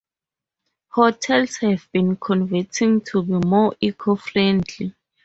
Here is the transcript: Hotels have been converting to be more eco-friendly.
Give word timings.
Hotels 0.93 1.57
have 1.57 1.87
been 1.91 2.15
converting 2.15 3.01
to 3.01 3.21
be 3.21 3.33
more 3.33 3.75
eco-friendly. 3.79 4.95